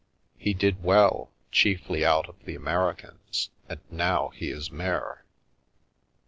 He 0.39 0.55
did 0.55 0.81
well, 0.83 1.29
chiefly 1.51 2.03
out 2.03 2.27
of 2.27 2.45
the 2.45 2.55
Americans, 2.55 3.51
and 3.69 3.79
now 3.91 4.29
he 4.29 4.49
is 4.49 4.71
mayor." 4.71 5.23